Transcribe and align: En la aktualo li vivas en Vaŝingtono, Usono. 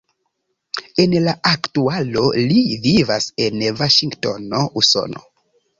En 1.03 1.13
la 1.25 1.35
aktualo 1.49 2.25
li 2.49 2.59
vivas 2.89 3.31
en 3.47 3.65
Vaŝingtono, 3.83 4.69
Usono. 4.85 5.29